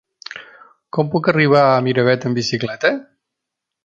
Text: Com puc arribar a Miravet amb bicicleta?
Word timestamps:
Com 0.97 1.11
puc 1.15 1.29
arribar 1.33 1.63
a 1.73 1.77
Miravet 1.89 2.25
amb 2.31 2.39
bicicleta? 2.41 2.93